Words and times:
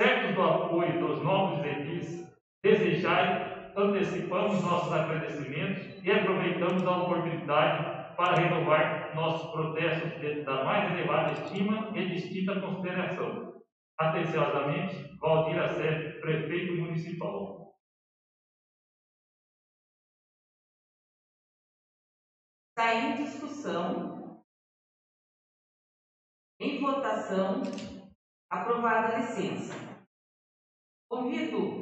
Certos 0.00 0.34
do 0.34 0.42
apoio 0.42 0.98
dos 0.98 1.22
novos 1.22 1.64
edis, 1.64 2.28
desejai, 2.64 3.72
antecipamos 3.76 4.60
nossos 4.62 4.92
agradecimentos 4.92 6.04
e 6.04 6.10
aproveitamos 6.10 6.84
a 6.84 6.96
oportunidade 7.02 8.16
para 8.16 8.36
renovar 8.36 9.14
nossos 9.14 9.52
protestos 9.52 10.44
da 10.44 10.64
mais 10.64 10.92
elevada 10.92 11.32
estima 11.32 11.96
e 11.96 12.08
distinta 12.08 12.60
consideração. 12.60 13.62
Atenciosamente, 13.96 15.16
Valdir 15.18 15.62
Assef, 15.62 16.20
prefeito 16.20 16.74
municipal. 16.74 17.72
Está 22.70 22.94
em 22.94 23.24
discussão, 23.24 24.44
em 26.58 26.80
votação, 26.80 27.62
aprovada 28.60 29.14
a 29.14 29.18
licença. 29.18 29.74
Convido 31.08 31.78
o 31.78 31.80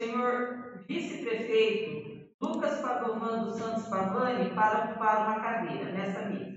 senhor 0.00 0.84
vice-prefeito 0.88 2.26
Lucas 2.40 2.80
Padovan 2.80 3.44
dos 3.44 3.58
Santos 3.58 3.88
Pavani 3.88 4.50
para 4.54 4.84
ocupar 4.84 5.26
uma 5.26 5.40
cadeira 5.40 5.90
nessa 5.92 6.22
mesa. 6.26 6.55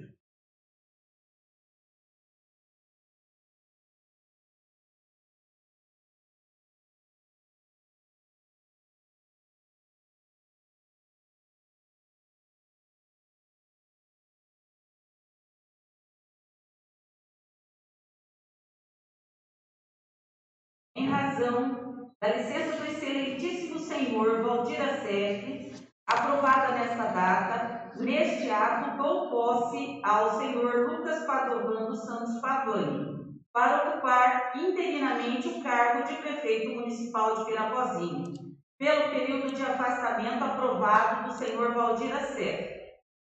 Razão 21.09 22.11
da 22.21 22.27
licença 22.29 22.77
do 22.77 22.85
excelentíssimo 22.85 23.79
senhor 23.79 24.43
Valdir 24.43 24.81
Assef, 24.81 25.73
aprovada 26.05 26.73
nesta 26.73 27.03
data, 27.05 27.91
neste 27.95 28.49
ato 28.49 28.97
dou 28.97 29.29
posse 29.29 29.99
ao 30.03 30.39
senhor 30.39 30.89
Lucas 30.89 31.25
Padovan 31.25 31.85
dos 31.87 31.99
Santos 32.05 32.39
Pavani, 32.39 33.39
para 33.51 33.89
ocupar 33.89 34.51
interinamente 34.55 35.47
o 35.47 35.63
cargo 35.63 36.07
de 36.07 36.15
prefeito 36.17 36.75
municipal 36.75 37.35
de 37.37 37.45
Pirapozinho, 37.45 38.33
pelo 38.77 39.09
período 39.09 39.53
de 39.53 39.61
afastamento 39.63 40.43
aprovado 40.43 41.27
do 41.27 41.37
senhor 41.37 41.73
Valdir 41.73 42.15
Assef. 42.15 42.79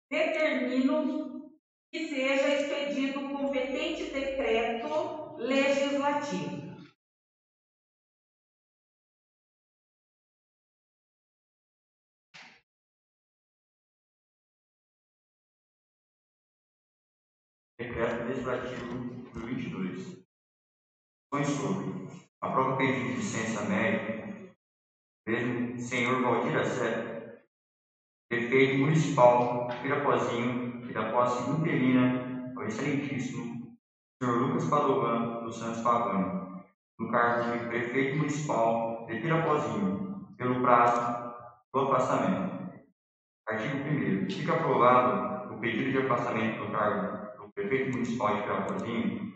Determino 0.09 1.51
que 1.91 2.07
seja 2.07 2.47
expedido 2.49 3.25
o 3.25 3.29
competente 3.29 4.05
decreto 4.05 5.35
legislativo. 5.37 6.64
Decreto 17.95 18.27
Legislativo 18.27 18.93
número 18.93 19.55
22. 19.55 20.17
Põe 21.31 21.45
sobre 21.45 22.09
a 22.41 22.49
própria 22.49 22.75
pedido 22.75 23.07
de 23.07 23.15
licença 23.15 23.61
médica, 23.61 24.51
mesmo 25.25 25.79
senhor 25.79 26.21
Valdir 26.21 26.59
Assé, 26.59 27.37
prefeito 28.27 28.81
municipal 28.81 29.69
Pirapozinho 29.81 30.91
da 30.91 31.09
posse 31.09 31.41
interina 31.49 32.53
ao 32.57 32.65
excelentíssimo 32.65 33.61
senhor 34.21 34.39
Lucas 34.39 34.65
Padovan 34.65 35.45
dos 35.45 35.57
Santos 35.57 35.79
Pavani, 35.79 36.65
no 36.99 37.09
cargo 37.09 37.49
de 37.49 37.65
prefeito 37.65 38.17
municipal 38.17 39.05
de 39.07 39.21
Pirapozinho, 39.21 40.33
pelo 40.35 40.61
prazo 40.61 40.99
do 41.73 41.79
afastamento. 41.79 42.75
Artigo 43.47 43.77
1 43.77 44.29
Fica 44.29 44.51
aprovado 44.51 45.53
o 45.53 45.61
pedido 45.61 45.91
de 45.91 45.99
afastamento 45.99 46.65
do 46.65 46.71
cargo 46.73 47.14
prefeito 47.55 47.91
municipal 47.91 48.35
de 48.35 48.41
Pirapozinho, 48.43 49.33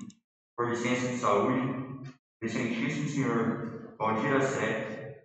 por 0.56 0.70
licença 0.70 1.08
de 1.08 1.18
saúde, 1.18 2.12
excelentíssimo 2.42 3.08
senhor 3.08 3.96
Valdir 3.98 4.36
Assé, 4.36 5.24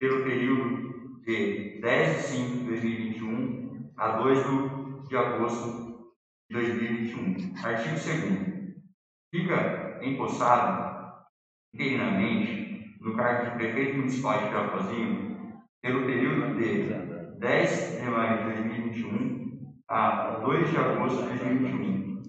pelo 0.00 0.24
período 0.24 1.20
de 1.20 1.80
10 1.80 2.16
de 2.16 2.22
5 2.22 2.64
de 2.64 2.70
2021 2.70 3.92
a 3.98 4.08
2 4.16 5.08
de 5.08 5.16
agosto 5.16 6.08
de 6.48 6.56
2021. 6.56 7.54
Artigo 7.62 7.94
2 7.94 8.78
Fica 9.30 9.98
empossado 10.02 11.26
interinamente 11.74 12.96
no 13.00 13.14
cargo 13.14 13.50
de 13.50 13.56
prefeito 13.56 13.98
municipal 13.98 14.38
de 14.38 14.48
Pirapozinho 14.48 15.58
pelo 15.82 16.06
período 16.06 16.54
de 16.54 17.38
10 17.38 18.00
de 18.00 18.10
maio 18.10 18.38
de 18.38 18.54
2021 18.62 19.47
a 19.88 20.40
2 20.40 20.70
de 20.70 20.76
agosto 20.76 21.22
de 21.22 21.38
2021, 21.38 22.22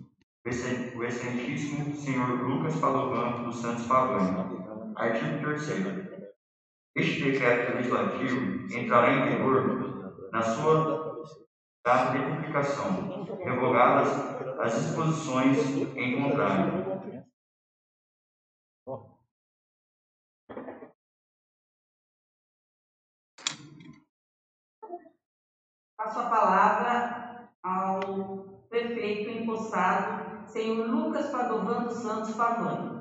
o 0.96 1.04
excelentíssimo 1.04 1.94
senhor 1.94 2.42
Lucas 2.42 2.80
Padovan 2.80 3.44
dos 3.44 3.58
Santos 3.58 3.86
Pavani. 3.86 4.60
Artigo 4.96 5.40
3 5.42 5.70
Este 6.96 7.32
decreto 7.32 7.76
legislativo 7.76 8.74
entrará 8.74 9.12
em 9.12 9.38
vigor 9.38 10.32
na 10.32 10.42
sua 10.42 11.26
data 11.86 12.18
de 12.18 12.24
publicação, 12.24 13.26
revogadas 13.44 14.08
as 14.62 14.76
disposições 14.76 15.58
em 15.98 16.22
contrário. 16.22 16.88
Passo 25.98 26.20
a 26.20 26.30
palavra 26.30 27.19
prefeito 28.80 29.30
empossado, 29.30 30.48
senhor 30.48 30.88
Lucas 30.88 31.30
Padovan 31.30 31.86
dos 31.86 31.98
Santos 31.98 32.34
Pavani. 32.36 33.00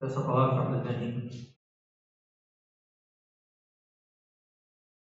A 0.00 0.22
palavra, 0.22 0.80
presidente. 0.80 1.57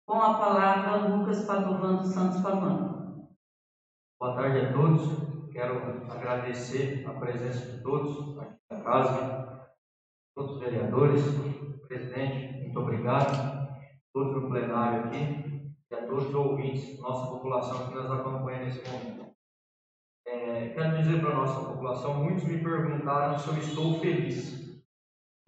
Com 0.07 0.23
a 0.23 0.35
palavra, 0.35 1.09
Lucas 1.09 1.45
Padovan 1.47 1.97
dos 1.97 2.13
Santos 2.13 2.41
Pavano. 2.41 3.29
Boa 4.21 4.37
tarde 4.37 4.67
a 4.67 4.73
todos. 4.73 5.51
Quero 5.51 5.79
agradecer 6.09 7.05
a 7.09 7.15
presença 7.15 7.73
de 7.73 7.83
todos 7.83 8.39
aqui 8.39 8.55
na 8.71 8.81
casa, 8.83 9.67
todos 10.33 10.53
os 10.53 10.61
vereadores, 10.61 11.25
presidente, 11.89 12.63
muito 12.63 12.79
obrigado, 12.79 13.69
todos 14.15 14.33
no 14.41 14.49
plenário 14.49 15.07
aqui 15.07 15.75
e 15.91 15.95
a 15.97 16.07
todos 16.07 16.29
os 16.29 16.35
ouvintes, 16.37 17.01
nossa 17.01 17.27
população 17.27 17.89
que 17.89 17.95
nos 17.97 18.09
acompanha 18.09 18.65
nesse 18.65 18.89
momento. 18.89 19.35
É, 20.25 20.69
quero 20.69 20.99
dizer 20.99 21.21
para 21.21 21.31
a 21.31 21.37
nossa 21.37 21.69
população, 21.69 22.23
muitos 22.23 22.45
me 22.45 22.63
perguntaram 22.63 23.37
se 23.41 23.49
eu 23.49 23.59
estou 23.59 23.99
feliz. 23.99 24.85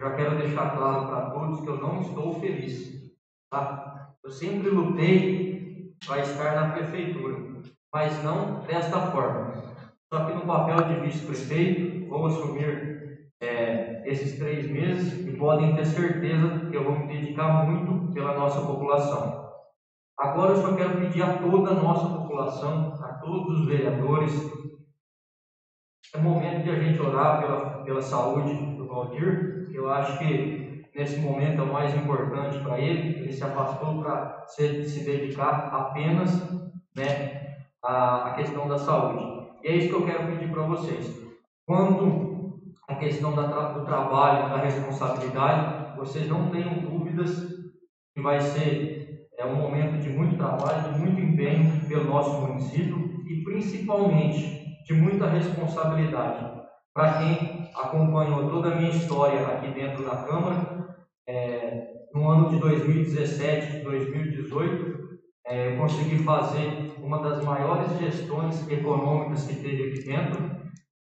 Já 0.00 0.16
quero 0.16 0.36
deixar 0.36 0.76
claro 0.76 1.06
para 1.06 1.30
todos 1.30 1.60
que 1.60 1.68
eu 1.68 1.78
não 1.78 2.00
estou 2.00 2.40
feliz. 2.40 2.98
Tá? 3.50 3.87
Eu 4.28 4.32
sempre 4.32 4.68
lutei 4.68 5.90
para 6.06 6.20
estar 6.20 6.54
na 6.54 6.72
prefeitura, 6.72 7.62
mas 7.90 8.22
não 8.22 8.60
desta 8.60 9.00
forma. 9.10 9.54
Só 10.12 10.26
que 10.26 10.34
no 10.34 10.42
papel 10.42 10.82
de 10.86 11.00
vice-prefeito, 11.00 12.06
vou 12.10 12.26
assumir 12.26 13.26
é, 13.40 14.02
esses 14.06 14.38
três 14.38 14.70
meses 14.70 15.26
e 15.26 15.32
podem 15.32 15.74
ter 15.74 15.86
certeza 15.86 16.68
que 16.68 16.76
eu 16.76 16.84
vou 16.84 16.98
me 16.98 17.06
dedicar 17.06 17.64
muito 17.64 18.12
pela 18.12 18.36
nossa 18.36 18.60
população. 18.60 19.48
Agora 20.18 20.52
eu 20.52 20.56
só 20.56 20.74
quero 20.74 20.98
pedir 20.98 21.22
a 21.22 21.38
toda 21.38 21.70
a 21.70 21.82
nossa 21.82 22.06
população, 22.08 23.02
a 23.02 23.14
todos 23.14 23.60
os 23.60 23.66
vereadores, 23.66 24.34
é 26.14 26.18
momento 26.18 26.64
de 26.64 26.70
a 26.70 26.78
gente 26.78 27.00
orar 27.00 27.40
pela, 27.40 27.82
pela 27.82 28.02
saúde 28.02 28.76
do 28.76 28.86
Valdir, 28.86 29.70
eu 29.72 29.88
acho 29.88 30.18
que 30.18 30.67
nesse 30.98 31.20
momento 31.20 31.60
é 31.60 31.64
o 31.64 31.72
mais 31.72 31.94
importante 31.94 32.58
para 32.58 32.78
ele. 32.78 33.20
Ele 33.20 33.32
se 33.32 33.44
afastou 33.44 34.00
para 34.00 34.44
se, 34.48 34.84
se 34.84 35.04
dedicar 35.04 35.70
apenas 35.72 36.42
né, 36.94 37.56
à, 37.82 38.28
à 38.28 38.34
questão 38.34 38.66
da 38.68 38.76
saúde. 38.76 39.24
E 39.62 39.68
é 39.68 39.76
isso 39.76 39.88
que 39.88 39.94
eu 39.94 40.04
quero 40.04 40.26
pedir 40.26 40.50
para 40.50 40.62
vocês. 40.62 41.08
Quanto 41.64 42.48
à 42.88 42.96
questão 42.96 43.34
da, 43.34 43.72
do 43.72 43.84
trabalho, 43.84 44.48
da 44.50 44.58
responsabilidade, 44.58 45.96
vocês 45.96 46.26
não 46.28 46.50
tenham 46.50 46.80
dúvidas 46.80 47.30
que 48.14 48.20
vai 48.20 48.40
ser 48.40 49.22
é, 49.38 49.44
um 49.44 49.54
momento 49.54 50.00
de 50.00 50.08
muito 50.08 50.36
trabalho, 50.36 50.92
de 50.92 50.98
muito 50.98 51.20
empenho 51.20 51.86
pelo 51.86 52.06
nosso 52.06 52.40
município 52.40 52.98
e 53.24 53.44
principalmente 53.44 54.82
de 54.84 54.94
muita 54.94 55.28
responsabilidade. 55.28 56.57
Para 56.98 57.12
quem 57.12 57.70
acompanhou 57.76 58.50
toda 58.50 58.72
a 58.72 58.74
minha 58.74 58.90
história 58.90 59.46
aqui 59.46 59.68
dentro 59.68 60.04
da 60.04 60.16
Câmara, 60.16 60.96
é, 61.28 61.92
no 62.12 62.28
ano 62.28 62.48
de 62.48 62.58
2017 62.58 63.76
e 63.76 63.80
2018, 63.84 64.98
é, 65.46 65.72
eu 65.72 65.78
consegui 65.78 66.18
fazer 66.24 66.94
uma 67.00 67.20
das 67.20 67.44
maiores 67.44 67.96
gestões 68.00 68.68
econômicas 68.68 69.46
que 69.46 69.54
teve 69.62 69.90
aqui 69.90 70.08
dentro 70.08 70.50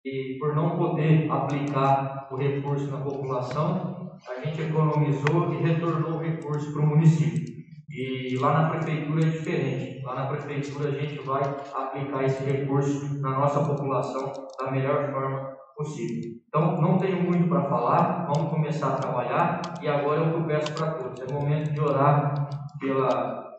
e 0.05 0.37
por 0.37 0.55
não 0.55 0.77
poder 0.77 1.27
aplicar 1.31 2.27
o 2.31 2.35
recurso 2.35 2.85
na 2.91 2.99
população, 2.99 4.11
a 4.29 4.45
gente 4.45 4.61
economizou 4.61 5.51
e 5.55 5.57
retornou 5.57 6.19
o 6.19 6.21
recurso 6.21 6.71
para 6.71 6.83
o 6.83 6.85
município. 6.85 7.51
E 7.89 8.37
lá 8.37 8.61
na 8.61 8.69
prefeitura 8.69 9.25
é 9.25 9.29
diferente. 9.29 10.03
Lá 10.03 10.13
na 10.13 10.27
prefeitura 10.27 10.89
a 10.89 10.91
gente 10.91 11.17
vai 11.25 11.41
aplicar 11.73 12.25
esse 12.25 12.43
recurso 12.43 13.19
na 13.21 13.39
nossa 13.39 13.65
população 13.65 14.31
da 14.59 14.69
melhor 14.69 15.11
forma 15.11 15.57
possível. 15.79 16.41
Então, 16.45 16.81
não 16.81 16.97
tenho 16.97 17.23
muito 17.23 17.47
para 17.47 17.69
falar, 17.69 18.25
vamos 18.25 18.51
começar 18.51 18.89
a 18.89 18.97
trabalhar 18.97 19.61
e 19.81 19.87
agora 19.87 20.21
eu 20.21 20.43
peço 20.43 20.73
para 20.73 20.91
todos. 20.91 21.21
É 21.21 21.33
momento 21.33 21.71
de 21.71 21.79
orar 21.79 22.49
pela, 22.77 23.57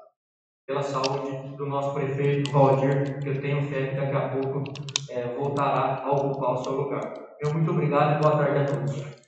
pela 0.67 0.83
saúde 0.83 1.57
do 1.57 1.65
nosso 1.65 1.95
prefeito 1.95 2.53
Valdir, 2.53 3.21
que 3.21 3.29
eu 3.31 3.41
tenho 3.41 3.67
fé 3.67 3.87
que 3.87 3.97
daqui 3.97 4.17
a 4.17 4.29
pouco 4.29 4.63
é, 5.09 5.35
voltará 5.35 6.03
a 6.05 6.11
ocupar 6.11 6.53
o 6.53 6.63
seu 6.63 6.73
lugar. 6.73 7.15
Meu 7.43 7.55
muito 7.55 7.71
obrigado 7.71 8.19
e 8.19 8.23
boa 8.23 8.37
tarde 8.37 8.59
a 8.59 8.67
todos. 8.67 9.21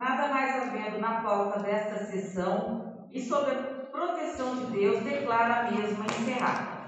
Nada 0.00 0.28
mais 0.28 0.56
havendo 0.56 0.98
na 0.98 1.20
pauta 1.20 1.60
desta 1.60 2.04
sessão 2.06 3.06
e 3.12 3.22
sob 3.22 3.48
a 3.48 3.54
proteção 3.92 4.56
de 4.56 4.72
Deus, 4.72 5.04
declara 5.04 5.68
a 5.68 5.70
mesma 5.70 6.04
encerrada. 6.06 6.79